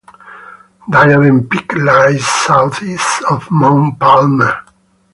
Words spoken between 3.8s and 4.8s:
Palmer.